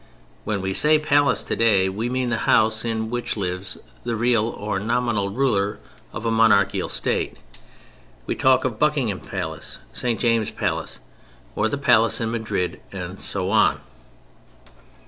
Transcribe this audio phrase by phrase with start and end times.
[0.45, 4.79] When we say "palace" today we mean the house in which lives the real or
[4.79, 5.77] nominal ruler
[6.11, 7.37] of a monarchical state.
[8.25, 10.19] We talk of Buckingham Palace, St.
[10.19, 11.01] James' Palace,
[11.55, 13.79] the Palace in Madrid, and so on.